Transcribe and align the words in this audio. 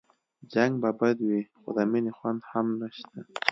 جنګ 0.53 0.73
به 0.81 0.89
بد 0.99 1.17
وي 1.27 1.41
خو 1.59 1.69
د 1.77 1.79
مينې 1.91 2.11
خوند 2.17 2.41
هم 2.51 2.65
نشته 2.81 3.13